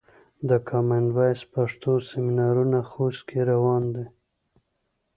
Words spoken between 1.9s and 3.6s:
سمینارونه خوست کې